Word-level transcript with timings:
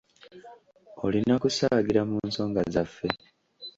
Olina 1.05 1.35
kusaagira 1.43 2.01
mu 2.09 2.17
nsonga 2.27 2.61
zaffe. 2.73 3.07